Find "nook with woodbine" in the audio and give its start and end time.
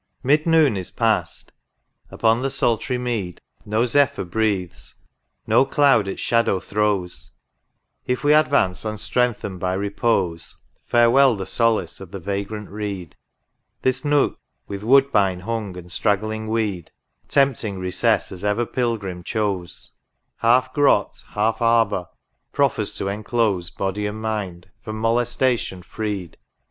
14.03-15.41